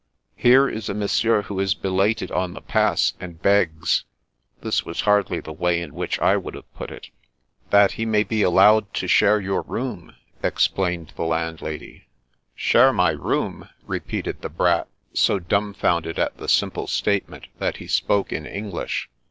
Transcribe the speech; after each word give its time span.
"Here 0.35 0.67
is 0.67 0.89
a 0.89 0.95
monsieur 0.95 1.43
who 1.43 1.59
is 1.59 1.75
belated 1.75 2.31
on 2.31 2.55
the 2.55 2.61
Pass, 2.61 3.13
and 3.19 3.39
b^s" 3.39 4.03
(this 4.61 4.83
was 4.83 5.01
hardly 5.01 5.39
the 5.39 5.53
way 5.53 5.79
in 5.79 5.93
which 5.93 6.19
I 6.19 6.37
would 6.37 6.55
have 6.55 6.73
put 6.73 6.89
it) 6.89 7.09
"that 7.69 7.91
he 7.91 8.05
may 8.07 8.23
be 8.23 8.41
allowed 8.41 8.95
to 8.95 9.07
share 9.07 9.39
your 9.39 9.61
room/* 9.61 10.15
explained 10.41 11.13
our 11.19 11.25
landlady. 11.27 12.07
'* 12.31 12.55
Share 12.71 12.91
my 12.91 13.11
room!" 13.11 13.69
repeated 13.85 14.41
the 14.41 14.49
Brat, 14.49 14.87
so 15.13 15.37
dum 15.37 15.71
founded 15.71 16.17
at 16.17 16.35
the 16.35 16.49
simple 16.49 16.87
statement 16.87 17.45
that 17.59 17.77
he 17.77 17.85
spoke 17.85 18.33
in 18.33 18.47
English. 18.47 19.07